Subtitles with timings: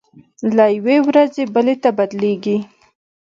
[0.55, 0.65] له
[1.07, 2.57] ورځې بلې ته بدلېږي.